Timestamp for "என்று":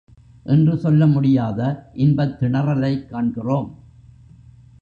0.43-0.77